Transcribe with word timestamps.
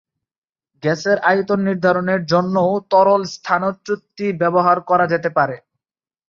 গ্যাসের 0.83 1.17
আয়তন 1.23 1.59
নির্ধারণের 1.67 2.21
জন্যও 2.25 2.71
তরল 2.91 3.21
স্থানচ্যুতি 3.35 4.27
ব্যবহার 4.41 4.77
করা 4.89 5.05
যেতে 5.13 5.29
পারে। 5.37 5.55